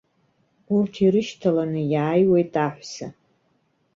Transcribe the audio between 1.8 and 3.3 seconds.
иааиуеит аҳәса.